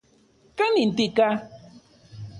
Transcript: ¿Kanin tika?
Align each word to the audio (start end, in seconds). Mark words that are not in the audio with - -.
¿Kanin 0.57 0.91
tika? 0.97 1.29